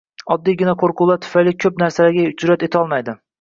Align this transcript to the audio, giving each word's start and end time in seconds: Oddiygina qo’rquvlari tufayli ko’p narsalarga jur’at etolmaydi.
Oddiygina 0.35 0.73
qo’rquvlari 0.83 1.21
tufayli 1.25 1.53
ko’p 1.65 1.77
narsalarga 1.83 2.25
jur’at 2.45 2.67
etolmaydi. 2.71 3.17